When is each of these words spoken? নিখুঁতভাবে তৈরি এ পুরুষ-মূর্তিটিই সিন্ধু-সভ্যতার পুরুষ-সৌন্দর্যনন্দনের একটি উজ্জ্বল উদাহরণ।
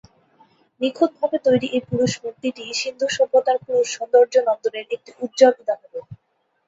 নিখুঁতভাবে 0.81 1.37
তৈরি 1.47 1.67
এ 1.69 1.89
পুরুষ-মূর্তিটিই 1.89 2.77
সিন্ধু-সভ্যতার 2.81 3.57
পুরুষ-সৌন্দর্যনন্দনের 3.65 4.85
একটি 4.95 5.11
উজ্জ্বল 5.21 5.53
উদাহরণ। 5.61 6.05